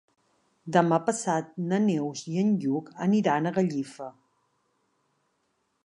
[0.77, 4.09] Demà passat na Neus i en Lluc aniran a Gallifa.